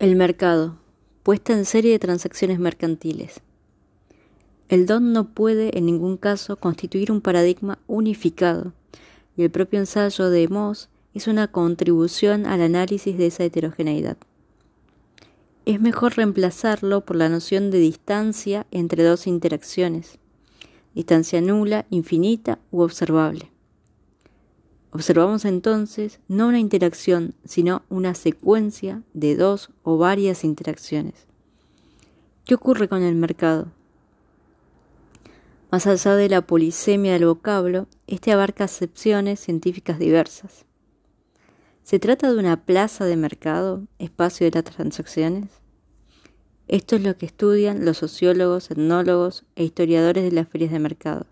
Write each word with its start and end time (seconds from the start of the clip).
El 0.00 0.16
mercado. 0.16 0.76
Puesta 1.22 1.52
en 1.52 1.64
serie 1.64 1.92
de 1.92 2.00
transacciones 2.00 2.58
mercantiles. 2.58 3.40
El 4.68 4.86
DON 4.86 5.12
no 5.12 5.28
puede 5.28 5.78
en 5.78 5.86
ningún 5.86 6.16
caso 6.16 6.56
constituir 6.56 7.12
un 7.12 7.20
paradigma 7.20 7.78
unificado, 7.86 8.72
y 9.36 9.44
el 9.44 9.52
propio 9.52 9.78
ensayo 9.78 10.30
de 10.30 10.48
Moss 10.48 10.88
es 11.14 11.28
una 11.28 11.46
contribución 11.46 12.44
al 12.44 12.62
análisis 12.62 13.16
de 13.16 13.28
esa 13.28 13.44
heterogeneidad. 13.44 14.16
Es 15.64 15.80
mejor 15.80 16.16
reemplazarlo 16.16 17.02
por 17.02 17.14
la 17.14 17.28
noción 17.28 17.70
de 17.70 17.78
distancia 17.78 18.66
entre 18.72 19.04
dos 19.04 19.28
interacciones, 19.28 20.18
distancia 20.96 21.40
nula, 21.40 21.86
infinita 21.90 22.58
u 22.72 22.80
observable. 22.80 23.53
Observamos 24.94 25.44
entonces 25.44 26.20
no 26.28 26.46
una 26.46 26.60
interacción, 26.60 27.34
sino 27.44 27.82
una 27.88 28.14
secuencia 28.14 29.02
de 29.12 29.34
dos 29.34 29.70
o 29.82 29.98
varias 29.98 30.44
interacciones. 30.44 31.26
¿Qué 32.44 32.54
ocurre 32.54 32.88
con 32.88 33.02
el 33.02 33.16
mercado? 33.16 33.72
Más 35.72 35.88
allá 35.88 36.14
de 36.14 36.28
la 36.28 36.42
polisemia 36.42 37.14
del 37.14 37.26
vocablo, 37.26 37.88
este 38.06 38.30
abarca 38.30 38.62
acepciones 38.62 39.40
científicas 39.40 39.98
diversas. 39.98 40.64
¿Se 41.82 41.98
trata 41.98 42.32
de 42.32 42.38
una 42.38 42.64
plaza 42.64 43.04
de 43.04 43.16
mercado, 43.16 43.82
espacio 43.98 44.48
de 44.48 44.52
las 44.52 44.62
transacciones? 44.62 45.50
Esto 46.68 46.94
es 46.94 47.02
lo 47.02 47.18
que 47.18 47.26
estudian 47.26 47.84
los 47.84 47.98
sociólogos, 47.98 48.70
etnólogos 48.70 49.44
e 49.56 49.64
historiadores 49.64 50.22
de 50.22 50.30
las 50.30 50.46
ferias 50.46 50.70
de 50.70 50.78
mercados. 50.78 51.26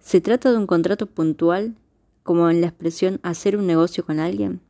¿Se 0.00 0.20
trata 0.20 0.50
de 0.50 0.58
un 0.58 0.66
contrato 0.66 1.06
puntual, 1.06 1.76
como 2.22 2.50
en 2.50 2.60
la 2.60 2.68
expresión 2.68 3.20
hacer 3.22 3.56
un 3.56 3.66
negocio 3.66 4.04
con 4.04 4.18
alguien? 4.18 4.60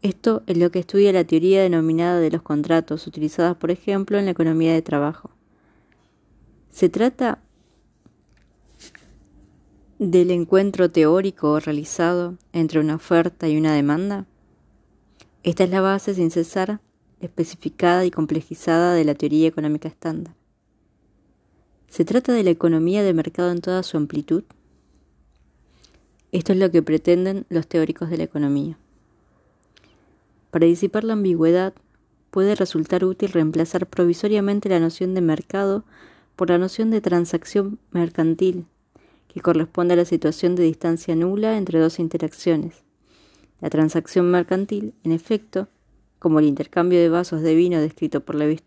Esto 0.00 0.42
es 0.46 0.56
lo 0.56 0.70
que 0.70 0.78
estudia 0.78 1.12
la 1.12 1.24
teoría 1.24 1.62
denominada 1.62 2.20
de 2.20 2.30
los 2.30 2.42
contratos, 2.42 3.06
utilizada 3.06 3.58
por 3.58 3.70
ejemplo 3.70 4.16
en 4.18 4.26
la 4.26 4.30
economía 4.30 4.72
de 4.72 4.82
trabajo. 4.82 5.30
Se 6.70 6.88
trata 6.88 7.40
del 9.98 10.30
encuentro 10.30 10.88
teórico 10.88 11.58
realizado 11.58 12.36
entre 12.52 12.78
una 12.78 12.94
oferta 12.94 13.48
y 13.48 13.56
una 13.56 13.74
demanda. 13.74 14.26
Esta 15.42 15.64
es 15.64 15.70
la 15.70 15.80
base 15.80 16.14
sin 16.14 16.30
cesar 16.30 16.80
especificada 17.20 18.04
y 18.04 18.12
complejizada 18.12 18.94
de 18.94 19.04
la 19.04 19.16
teoría 19.16 19.48
económica 19.48 19.88
estándar. 19.88 20.37
¿Se 21.88 22.04
trata 22.04 22.32
de 22.32 22.44
la 22.44 22.50
economía 22.50 23.02
de 23.02 23.14
mercado 23.14 23.50
en 23.50 23.60
toda 23.60 23.82
su 23.82 23.96
amplitud? 23.96 24.44
Esto 26.32 26.52
es 26.52 26.58
lo 26.58 26.70
que 26.70 26.82
pretenden 26.82 27.46
los 27.48 27.66
teóricos 27.66 28.10
de 28.10 28.18
la 28.18 28.24
economía. 28.24 28.78
Para 30.50 30.66
disipar 30.66 31.04
la 31.04 31.14
ambigüedad, 31.14 31.72
puede 32.30 32.54
resultar 32.54 33.04
útil 33.04 33.32
reemplazar 33.32 33.86
provisoriamente 33.86 34.68
la 34.68 34.80
noción 34.80 35.14
de 35.14 35.22
mercado 35.22 35.84
por 36.36 36.50
la 36.50 36.58
noción 36.58 36.90
de 36.90 37.00
transacción 37.00 37.78
mercantil, 37.90 38.66
que 39.26 39.40
corresponde 39.40 39.94
a 39.94 39.96
la 39.96 40.04
situación 40.04 40.56
de 40.56 40.64
distancia 40.64 41.16
nula 41.16 41.56
entre 41.56 41.80
dos 41.80 41.98
interacciones. 41.98 42.82
La 43.60 43.70
transacción 43.70 44.30
mercantil, 44.30 44.94
en 45.04 45.12
efecto, 45.12 45.68
como 46.18 46.38
el 46.38 46.46
intercambio 46.46 47.00
de 47.00 47.08
vasos 47.08 47.40
de 47.40 47.54
vino 47.54 47.80
descrito 47.80 48.20
por 48.20 48.34
levi 48.34 48.58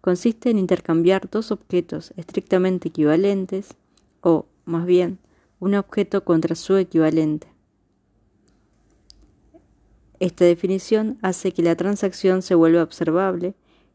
consiste 0.00 0.50
en 0.50 0.58
intercambiar 0.58 1.28
dos 1.30 1.50
objetos 1.50 2.12
estrictamente 2.16 2.88
equivalentes, 2.88 3.74
o, 4.22 4.46
más 4.64 4.86
bien, 4.86 5.18
un 5.58 5.74
objeto 5.74 6.24
contra 6.24 6.54
su 6.54 6.76
equivalente. 6.76 7.48
Esta 10.18 10.44
definición 10.44 11.18
hace 11.22 11.52
que 11.52 11.62
la 11.62 11.76
transacción 11.76 12.42
se 12.42 12.54
vuelva 12.54 12.82
observable 12.82 13.54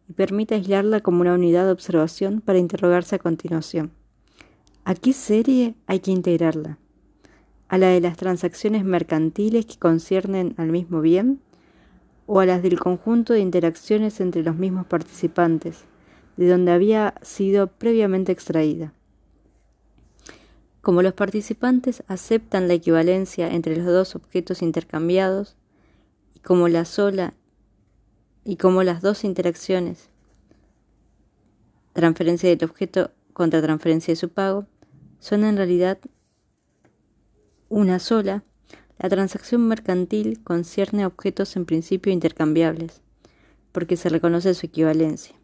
y 0.09 0.14
permite 0.14 0.56
aislarla 0.56 1.02
como 1.02 1.22
una 1.22 1.34
unidad 1.34 1.66
de 1.66 1.72
observación 1.72 2.42
para 2.42 2.59
interrogarse 2.59 3.16
a 3.16 3.19
continuación. 3.19 3.91
¿A 4.85 4.94
qué 4.94 5.13
serie 5.13 5.75
hay 5.88 6.00
que 6.00 6.12
integrarla? 6.12 6.78
¿A 7.68 7.78
la 7.79 7.88
de 7.88 8.02
las 8.02 8.18
transacciones 8.18 8.84
mercantiles 8.84 9.66
que 9.66 9.78
conciernen 9.78 10.53
al 10.58 10.69
mismo 10.72 11.02
bien? 11.02 11.41
¿O 12.28 12.40
a 12.40 12.46
las 12.46 12.62
del 12.62 12.79
conjunto 12.79 13.34
de 13.34 13.40
interacciones 13.40 14.19
entre 14.19 14.44
los 14.44 14.56
mismos 14.56 14.85
participantes, 14.85 15.85
de 16.38 16.50
donde 16.50 16.72
había 16.72 17.16
sido 17.22 17.68
previamente 17.68 18.31
extraída? 18.31 18.94
Como 20.81 21.01
los 21.01 21.13
participantes 21.13 22.03
aceptan 22.07 22.68
la 22.68 22.75
equivalencia 22.75 23.51
entre 23.51 23.75
los 23.75 23.88
dos 23.88 24.16
objetos 24.16 24.62
intercambiados, 24.62 25.56
y 26.35 26.40
como 26.40 26.68
la 26.68 26.85
sola 26.85 27.34
y 28.44 28.57
como 28.57 28.84
las 28.84 29.01
dos 29.01 29.23
interacciones, 29.23 30.09
transferencia 31.94 32.50
del 32.50 32.69
objeto 32.69 33.12
contra 33.34 33.62
transferencia 33.62 34.12
de 34.12 34.17
su 34.17 34.29
pago, 34.29 34.67
son 35.19 35.44
en 35.44 35.57
realidad 35.57 35.97
una 37.69 37.97
sola, 37.97 38.44
la 39.00 39.09
transacción 39.09 39.67
mercantil 39.67 40.44
concierne 40.44 41.03
a 41.03 41.07
objetos 41.07 41.56
en 41.56 41.66
principio 41.66 42.13
intercambiables, 42.13 43.02
porque 43.72 43.97
se 43.97 44.09
reconoce 44.09 44.53
su 44.53 44.67
equivalencia, 44.67 45.35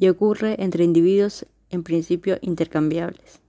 y 0.00 0.08
ocurre 0.08 0.56
entre 0.58 0.82
individuos 0.82 1.46
en 1.68 1.82
principio 1.82 2.38
intercambiables. 2.40 3.40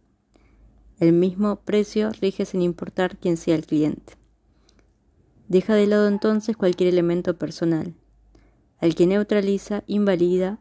El 0.99 1.13
mismo 1.13 1.55
precio 1.55 2.11
rige 2.19 2.45
sin 2.45 2.61
importar 2.61 3.17
quién 3.17 3.37
sea 3.37 3.55
el 3.55 3.65
cliente. 3.65 4.13
Deja 5.47 5.73
de 5.75 5.87
lado 5.87 6.09
entonces 6.09 6.57
cualquier 6.57 6.89
elemento 6.89 7.37
personal, 7.37 7.93
al 8.79 8.95
que 8.95 9.07
neutraliza, 9.07 9.83
invalida 9.87 10.59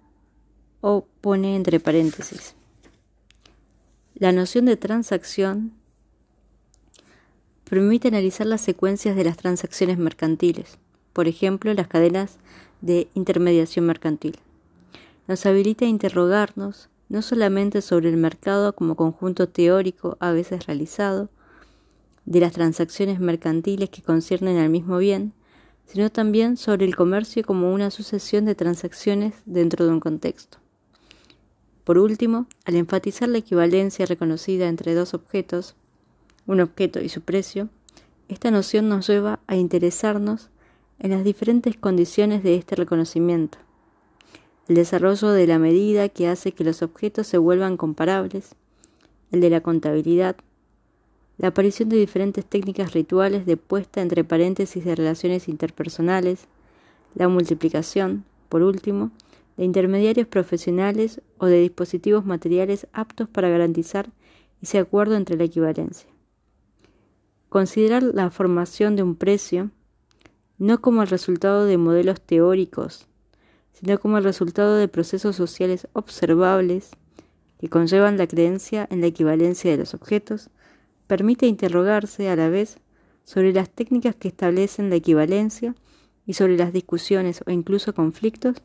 o 0.80 1.06
pone 1.20 1.56
entre 1.56 1.80
paréntesis. 1.80 2.54
La 4.14 4.30
noción 4.30 4.66
de 4.66 4.76
transacción 4.76 5.72
permite 7.68 8.08
analizar 8.08 8.46
las 8.46 8.60
secuencias 8.60 9.16
de 9.16 9.24
las 9.24 9.36
transacciones 9.36 9.98
mercantiles, 9.98 10.78
por 11.12 11.26
ejemplo, 11.26 11.74
las 11.74 11.88
cadenas 11.88 12.38
de 12.80 13.08
intermediación 13.14 13.86
mercantil. 13.86 14.38
Nos 15.30 15.46
habilita 15.46 15.84
a 15.84 15.88
interrogarnos 15.88 16.88
no 17.08 17.22
solamente 17.22 17.82
sobre 17.82 18.08
el 18.08 18.16
mercado 18.16 18.74
como 18.74 18.96
conjunto 18.96 19.48
teórico 19.48 20.16
a 20.18 20.32
veces 20.32 20.66
realizado, 20.66 21.28
de 22.24 22.40
las 22.40 22.52
transacciones 22.52 23.20
mercantiles 23.20 23.90
que 23.90 24.02
conciernen 24.02 24.58
al 24.58 24.70
mismo 24.70 24.98
bien, 24.98 25.32
sino 25.86 26.10
también 26.10 26.56
sobre 26.56 26.84
el 26.84 26.96
comercio 26.96 27.44
como 27.44 27.72
una 27.72 27.92
sucesión 27.92 28.44
de 28.44 28.56
transacciones 28.56 29.34
dentro 29.46 29.86
de 29.86 29.92
un 29.92 30.00
contexto. 30.00 30.58
Por 31.84 31.98
último, 31.98 32.48
al 32.64 32.74
enfatizar 32.74 33.28
la 33.28 33.38
equivalencia 33.38 34.06
reconocida 34.06 34.66
entre 34.66 34.94
dos 34.94 35.14
objetos, 35.14 35.76
un 36.48 36.58
objeto 36.58 36.98
y 36.98 37.08
su 37.08 37.20
precio, 37.20 37.68
esta 38.26 38.50
noción 38.50 38.88
nos 38.88 39.06
lleva 39.06 39.38
a 39.46 39.54
interesarnos 39.54 40.50
en 40.98 41.12
las 41.12 41.22
diferentes 41.22 41.76
condiciones 41.76 42.42
de 42.42 42.56
este 42.56 42.74
reconocimiento, 42.74 43.58
el 44.70 44.76
desarrollo 44.76 45.30
de 45.30 45.48
la 45.48 45.58
medida 45.58 46.08
que 46.08 46.28
hace 46.28 46.52
que 46.52 46.62
los 46.62 46.80
objetos 46.82 47.26
se 47.26 47.38
vuelvan 47.38 47.76
comparables, 47.76 48.54
el 49.32 49.40
de 49.40 49.50
la 49.50 49.62
contabilidad, 49.62 50.36
la 51.38 51.48
aparición 51.48 51.88
de 51.88 51.96
diferentes 51.96 52.46
técnicas 52.46 52.92
rituales 52.92 53.46
de 53.46 53.56
puesta 53.56 54.00
entre 54.00 54.22
paréntesis 54.22 54.84
de 54.84 54.94
relaciones 54.94 55.48
interpersonales, 55.48 56.46
la 57.16 57.26
multiplicación, 57.26 58.24
por 58.48 58.62
último, 58.62 59.10
de 59.56 59.64
intermediarios 59.64 60.28
profesionales 60.28 61.20
o 61.38 61.46
de 61.46 61.62
dispositivos 61.62 62.24
materiales 62.24 62.86
aptos 62.92 63.28
para 63.28 63.48
garantizar 63.48 64.10
ese 64.62 64.78
acuerdo 64.78 65.16
entre 65.16 65.36
la 65.36 65.42
equivalencia. 65.42 66.08
Considerar 67.48 68.04
la 68.04 68.30
formación 68.30 68.94
de 68.94 69.02
un 69.02 69.16
precio 69.16 69.72
no 70.58 70.80
como 70.80 71.02
el 71.02 71.08
resultado 71.08 71.64
de 71.64 71.76
modelos 71.76 72.20
teóricos, 72.20 73.09
sino 73.72 73.98
como 73.98 74.18
el 74.18 74.24
resultado 74.24 74.76
de 74.76 74.88
procesos 74.88 75.36
sociales 75.36 75.88
observables 75.92 76.90
que 77.58 77.68
conllevan 77.68 78.16
la 78.16 78.26
creencia 78.26 78.86
en 78.90 79.00
la 79.00 79.06
equivalencia 79.06 79.70
de 79.70 79.76
los 79.76 79.94
objetos, 79.94 80.48
permite 81.06 81.46
interrogarse 81.46 82.28
a 82.30 82.36
la 82.36 82.48
vez 82.48 82.78
sobre 83.24 83.52
las 83.52 83.68
técnicas 83.68 84.14
que 84.14 84.28
establecen 84.28 84.90
la 84.90 84.96
equivalencia 84.96 85.74
y 86.26 86.34
sobre 86.34 86.56
las 86.56 86.72
discusiones 86.72 87.42
o 87.46 87.50
incluso 87.50 87.94
conflictos 87.94 88.56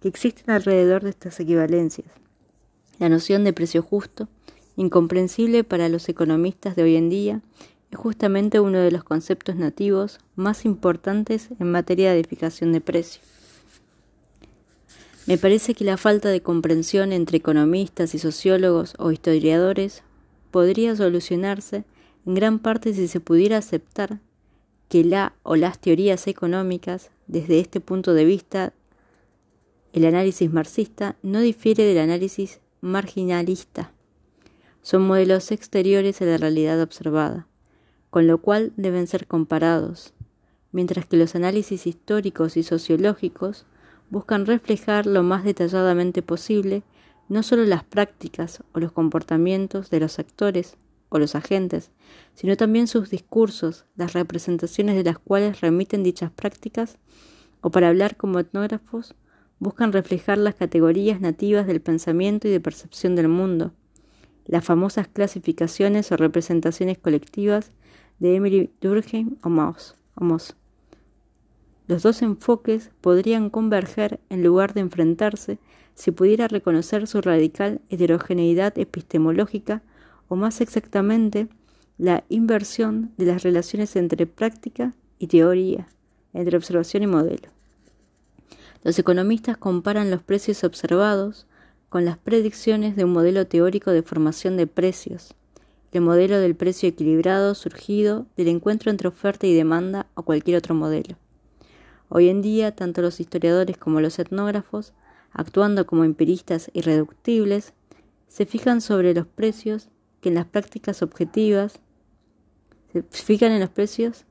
que 0.00 0.08
existen 0.08 0.50
alrededor 0.50 1.02
de 1.02 1.10
estas 1.10 1.38
equivalencias. 1.40 2.08
La 2.98 3.08
noción 3.08 3.44
de 3.44 3.52
precio 3.52 3.82
justo, 3.82 4.28
incomprensible 4.76 5.64
para 5.64 5.88
los 5.88 6.08
economistas 6.08 6.76
de 6.76 6.82
hoy 6.82 6.96
en 6.96 7.10
día, 7.10 7.40
es 7.90 7.98
justamente 7.98 8.60
uno 8.60 8.78
de 8.78 8.90
los 8.90 9.04
conceptos 9.04 9.56
nativos 9.56 10.18
más 10.36 10.64
importantes 10.64 11.48
en 11.58 11.70
materia 11.70 12.12
de 12.12 12.24
fijación 12.24 12.72
de 12.72 12.80
precio. 12.80 13.20
Me 15.30 15.38
parece 15.38 15.74
que 15.74 15.84
la 15.84 15.96
falta 15.96 16.28
de 16.28 16.40
comprensión 16.40 17.12
entre 17.12 17.38
economistas 17.38 18.16
y 18.16 18.18
sociólogos 18.18 18.94
o 18.98 19.12
historiadores 19.12 20.02
podría 20.50 20.96
solucionarse 20.96 21.84
en 22.26 22.34
gran 22.34 22.58
parte 22.58 22.92
si 22.94 23.06
se 23.06 23.20
pudiera 23.20 23.58
aceptar 23.58 24.18
que 24.88 25.04
la 25.04 25.34
o 25.44 25.54
las 25.54 25.78
teorías 25.78 26.26
económicas, 26.26 27.12
desde 27.28 27.60
este 27.60 27.78
punto 27.78 28.12
de 28.12 28.24
vista, 28.24 28.72
el 29.92 30.04
análisis 30.04 30.52
marxista 30.52 31.14
no 31.22 31.38
difiere 31.38 31.84
del 31.84 31.98
análisis 31.98 32.58
marginalista. 32.80 33.92
Son 34.82 35.06
modelos 35.06 35.52
exteriores 35.52 36.20
a 36.22 36.24
la 36.24 36.38
realidad 36.38 36.82
observada, 36.82 37.46
con 38.10 38.26
lo 38.26 38.38
cual 38.38 38.72
deben 38.76 39.06
ser 39.06 39.28
comparados, 39.28 40.12
mientras 40.72 41.06
que 41.06 41.16
los 41.16 41.36
análisis 41.36 41.86
históricos 41.86 42.56
y 42.56 42.64
sociológicos 42.64 43.64
buscan 44.10 44.44
reflejar 44.44 45.06
lo 45.06 45.22
más 45.22 45.44
detalladamente 45.44 46.22
posible 46.22 46.82
no 47.28 47.44
solo 47.44 47.64
las 47.64 47.84
prácticas 47.84 48.62
o 48.72 48.80
los 48.80 48.92
comportamientos 48.92 49.88
de 49.88 50.00
los 50.00 50.18
actores 50.18 50.76
o 51.10 51.18
los 51.18 51.36
agentes, 51.36 51.90
sino 52.34 52.56
también 52.56 52.88
sus 52.88 53.08
discursos, 53.08 53.84
las 53.96 54.12
representaciones 54.12 54.96
de 54.96 55.04
las 55.04 55.18
cuales 55.18 55.60
remiten 55.60 56.02
dichas 56.02 56.30
prácticas, 56.32 56.98
o 57.60 57.70
para 57.70 57.88
hablar 57.88 58.16
como 58.16 58.40
etnógrafos, 58.40 59.14
buscan 59.60 59.92
reflejar 59.92 60.38
las 60.38 60.56
categorías 60.56 61.20
nativas 61.20 61.66
del 61.66 61.80
pensamiento 61.80 62.48
y 62.48 62.50
de 62.50 62.60
percepción 62.60 63.14
del 63.14 63.28
mundo, 63.28 63.72
las 64.46 64.64
famosas 64.64 65.06
clasificaciones 65.06 66.10
o 66.10 66.16
representaciones 66.16 66.98
colectivas 66.98 67.70
de 68.18 68.34
Emily 68.34 68.70
Durkheim 68.80 69.36
o 69.42 69.48
Mauss. 69.50 69.96
Los 71.90 72.04
dos 72.04 72.22
enfoques 72.22 72.92
podrían 73.00 73.50
converger 73.50 74.20
en 74.28 74.44
lugar 74.44 74.74
de 74.74 74.80
enfrentarse 74.80 75.58
si 75.96 76.12
pudiera 76.12 76.46
reconocer 76.46 77.08
su 77.08 77.20
radical 77.20 77.80
heterogeneidad 77.90 78.78
epistemológica 78.78 79.82
o 80.28 80.36
más 80.36 80.60
exactamente 80.60 81.48
la 81.98 82.22
inversión 82.28 83.10
de 83.16 83.26
las 83.26 83.42
relaciones 83.42 83.96
entre 83.96 84.24
práctica 84.28 84.94
y 85.18 85.26
teoría, 85.26 85.88
entre 86.32 86.56
observación 86.56 87.02
y 87.02 87.08
modelo. 87.08 87.48
Los 88.84 88.96
economistas 89.00 89.56
comparan 89.56 90.12
los 90.12 90.22
precios 90.22 90.62
observados 90.62 91.48
con 91.88 92.04
las 92.04 92.18
predicciones 92.18 92.94
de 92.94 93.02
un 93.02 93.12
modelo 93.12 93.48
teórico 93.48 93.90
de 93.90 94.04
formación 94.04 94.56
de 94.56 94.68
precios, 94.68 95.34
el 95.90 96.02
modelo 96.02 96.38
del 96.38 96.54
precio 96.54 96.88
equilibrado 96.88 97.56
surgido 97.56 98.26
del 98.36 98.46
encuentro 98.46 98.92
entre 98.92 99.08
oferta 99.08 99.48
y 99.48 99.54
demanda 99.56 100.06
o 100.14 100.22
cualquier 100.22 100.56
otro 100.56 100.76
modelo. 100.76 101.16
Hoy 102.12 102.28
en 102.28 102.42
día, 102.42 102.74
tanto 102.74 103.02
los 103.02 103.20
historiadores 103.20 103.78
como 103.78 104.00
los 104.00 104.18
etnógrafos, 104.18 104.92
actuando 105.32 105.86
como 105.86 106.02
empiristas 106.02 106.68
irreductibles, 106.74 107.72
se 108.26 108.46
fijan 108.46 108.80
sobre 108.80 109.14
los 109.14 109.28
precios 109.28 109.88
que 110.20 110.28
en 110.28 110.34
las 110.34 110.46
prácticas 110.46 111.02
objetivas 111.02 111.78
se 112.92 113.02
fijan 113.02 113.52
en 113.52 113.60
los 113.60 113.70
precios 113.70 114.24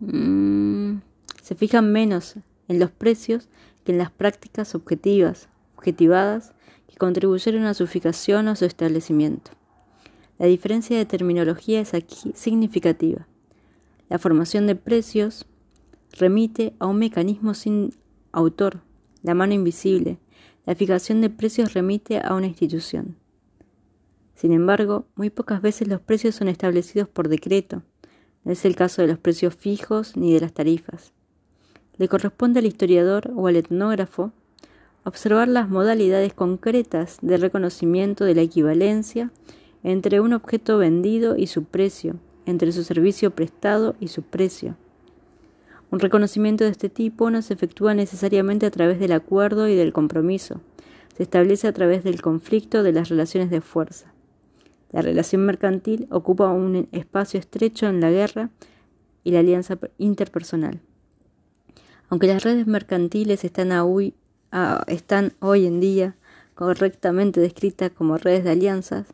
mm, 0.00 0.96
se 1.42 1.54
fijan 1.54 1.92
menos 1.92 2.36
en 2.68 2.78
los 2.78 2.90
precios 2.90 3.50
que 3.84 3.92
en 3.92 3.98
las 3.98 4.10
prácticas 4.10 4.74
objetivas 4.74 5.50
objetivadas 5.76 6.54
que 6.88 6.96
contribuyeron 6.96 7.64
a 7.64 7.74
su 7.74 7.86
fijación 7.86 8.48
o 8.48 8.56
su 8.56 8.64
establecimiento. 8.64 9.50
La 10.38 10.46
diferencia 10.46 10.96
de 10.96 11.04
terminología 11.04 11.80
es 11.80 11.92
aquí 11.92 12.32
significativa. 12.34 13.26
La 14.08 14.18
formación 14.18 14.66
de 14.66 14.74
precios 14.74 15.46
remite 16.12 16.74
a 16.78 16.86
un 16.86 16.98
mecanismo 16.98 17.54
sin 17.54 17.94
autor, 18.32 18.80
la 19.22 19.34
mano 19.34 19.54
invisible. 19.54 20.18
La 20.66 20.74
fijación 20.74 21.20
de 21.20 21.30
precios 21.30 21.74
remite 21.74 22.20
a 22.22 22.34
una 22.34 22.46
institución. 22.46 23.16
Sin 24.34 24.52
embargo, 24.52 25.06
muy 25.16 25.30
pocas 25.30 25.62
veces 25.62 25.88
los 25.88 26.00
precios 26.00 26.34
son 26.34 26.48
establecidos 26.48 27.08
por 27.08 27.28
decreto. 27.28 27.82
No 28.44 28.52
es 28.52 28.64
el 28.64 28.74
caso 28.74 29.02
de 29.02 29.08
los 29.08 29.18
precios 29.18 29.54
fijos 29.54 30.16
ni 30.16 30.32
de 30.32 30.40
las 30.40 30.52
tarifas. 30.52 31.12
Le 31.96 32.08
corresponde 32.08 32.60
al 32.60 32.66
historiador 32.66 33.32
o 33.36 33.46
al 33.46 33.56
etnógrafo 33.56 34.32
observar 35.04 35.48
las 35.48 35.68
modalidades 35.68 36.32
concretas 36.34 37.18
de 37.22 37.36
reconocimiento 37.36 38.24
de 38.24 38.34
la 38.34 38.42
equivalencia 38.42 39.30
entre 39.82 40.20
un 40.20 40.32
objeto 40.32 40.78
vendido 40.78 41.36
y 41.36 41.48
su 41.48 41.64
precio, 41.64 42.16
entre 42.46 42.72
su 42.72 42.84
servicio 42.84 43.32
prestado 43.32 43.96
y 44.00 44.08
su 44.08 44.22
precio, 44.22 44.76
un 45.92 46.00
reconocimiento 46.00 46.64
de 46.64 46.70
este 46.70 46.88
tipo 46.88 47.30
no 47.30 47.42
se 47.42 47.52
efectúa 47.52 47.92
necesariamente 47.92 48.64
a 48.64 48.70
través 48.70 48.98
del 48.98 49.12
acuerdo 49.12 49.68
y 49.68 49.76
del 49.76 49.92
compromiso, 49.92 50.62
se 51.14 51.22
establece 51.22 51.68
a 51.68 51.72
través 51.74 52.02
del 52.02 52.22
conflicto 52.22 52.82
de 52.82 52.92
las 52.92 53.10
relaciones 53.10 53.50
de 53.50 53.60
fuerza. 53.60 54.14
La 54.90 55.02
relación 55.02 55.44
mercantil 55.44 56.08
ocupa 56.10 56.48
un 56.48 56.88
espacio 56.92 57.38
estrecho 57.38 57.88
en 57.88 58.00
la 58.00 58.10
guerra 58.10 58.48
y 59.22 59.32
la 59.32 59.40
alianza 59.40 59.78
interpersonal. 59.98 60.80
Aunque 62.08 62.26
las 62.26 62.42
redes 62.42 62.66
mercantiles 62.66 63.44
están 63.44 63.72
hoy, 63.72 64.14
en 64.50 65.80
día 65.80 66.16
correctamente 66.54 67.40
descritas 67.40 67.90
como 67.90 68.16
redes 68.16 68.44
de 68.44 68.50
alianzas, 68.50 69.08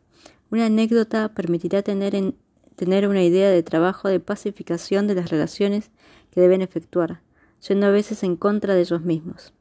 una 0.52 0.66
anécdota 0.66 1.34
permitirá 1.34 1.82
tener, 1.82 2.14
en, 2.14 2.36
tener 2.76 3.08
una 3.08 3.24
idea 3.24 3.50
de 3.50 3.64
trabajo 3.64 4.06
de 4.06 4.20
pacificación 4.20 5.08
de 5.08 5.16
las 5.16 5.30
relaciones 5.30 5.90
que 6.30 6.40
deben 6.40 6.62
efectuar, 6.62 7.20
yendo 7.66 7.86
a 7.86 7.90
veces 7.90 8.22
en 8.22 8.36
contra 8.36 8.74
de 8.74 8.80
ellos 8.80 9.02
mismos. 9.02 9.52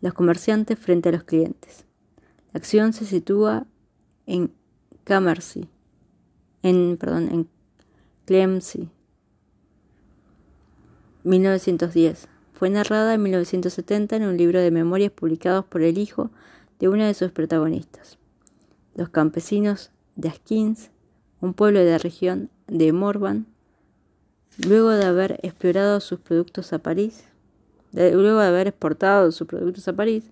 Los 0.00 0.14
comerciantes 0.14 0.78
frente 0.78 1.10
a 1.10 1.12
los 1.12 1.24
clientes. 1.24 1.84
La 2.52 2.58
acción 2.58 2.92
se 2.92 3.04
sitúa 3.04 3.66
en 4.26 4.52
Camercy, 5.04 5.68
en, 6.62 6.96
perdón, 6.96 7.28
en 7.30 7.48
Clemcy, 8.24 8.90
1910. 11.24 12.28
Fue 12.52 12.70
narrada 12.70 13.14
en 13.14 13.22
1970 13.22 14.16
en 14.16 14.22
un 14.24 14.36
libro 14.36 14.60
de 14.60 14.70
memorias 14.70 15.12
publicados 15.12 15.64
por 15.64 15.82
el 15.82 15.98
hijo 15.98 16.30
de 16.78 16.88
una 16.88 17.06
de 17.06 17.14
sus 17.14 17.32
protagonistas. 17.32 18.18
Los 18.94 19.10
campesinos 19.10 19.90
de 20.16 20.28
Askins, 20.28 20.90
un 21.40 21.54
pueblo 21.54 21.80
de 21.80 21.90
la 21.90 21.98
región 21.98 22.50
de 22.66 22.92
Morvan, 22.92 23.46
Luego 24.66 24.90
de 24.90 25.04
haber 25.04 25.38
explorado 25.42 26.00
sus 26.00 26.20
productos 26.20 26.72
a 26.72 26.78
París, 26.78 27.24
luego 27.92 28.40
de 28.40 28.46
haber 28.46 28.68
exportado 28.68 29.32
sus 29.32 29.46
productos 29.46 29.88
a 29.88 29.94
París, 29.94 30.24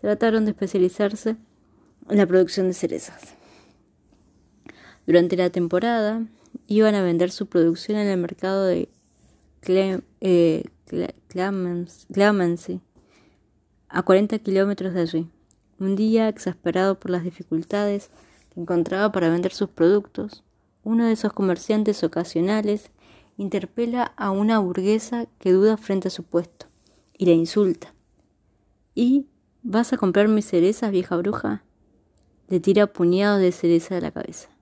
trataron 0.00 0.44
de 0.44 0.50
especializarse 0.50 1.36
en 2.10 2.18
la 2.18 2.26
producción 2.26 2.66
de 2.68 2.74
cerezas. 2.74 3.34
Durante 5.06 5.36
la 5.36 5.48
temporada 5.48 6.26
iban 6.66 6.94
a 6.94 7.02
vender 7.02 7.30
su 7.30 7.46
producción 7.46 7.96
en 7.98 8.08
el 8.08 8.18
mercado 8.18 8.64
de 8.66 8.90
eh, 10.20 10.64
Clemency, 11.28 12.80
a 13.88 14.02
40 14.02 14.38
kilómetros 14.40 14.92
de 14.92 15.00
allí. 15.00 15.28
Un 15.78 15.96
día, 15.96 16.28
exasperado 16.28 17.00
por 17.00 17.10
las 17.10 17.24
dificultades 17.24 18.10
que 18.52 18.60
encontraba 18.60 19.10
para 19.10 19.30
vender 19.30 19.52
sus 19.52 19.70
productos, 19.70 20.44
uno 20.82 21.06
de 21.06 21.12
esos 21.12 21.32
comerciantes 21.32 22.04
ocasionales 22.04 22.90
interpela 23.36 24.04
a 24.16 24.30
una 24.30 24.58
burguesa 24.58 25.26
que 25.38 25.52
duda 25.52 25.76
frente 25.76 26.08
a 26.08 26.10
su 26.10 26.22
puesto 26.22 26.66
y 27.16 27.26
la 27.26 27.32
insulta. 27.32 27.94
¿Y 28.94 29.26
vas 29.62 29.92
a 29.92 29.96
comprar 29.96 30.28
mis 30.28 30.46
cerezas, 30.46 30.90
vieja 30.90 31.16
bruja? 31.16 31.64
Le 32.48 32.60
tira 32.60 32.86
puñados 32.86 33.40
de 33.40 33.52
cereza 33.52 33.96
a 33.96 34.00
la 34.00 34.10
cabeza. 34.10 34.53